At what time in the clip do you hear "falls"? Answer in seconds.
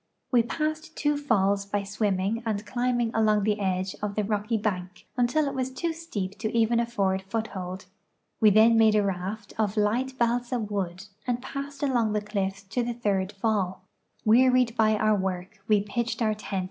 1.15-1.63